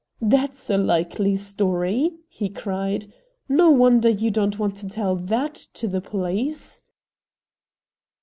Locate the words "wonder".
3.69-4.09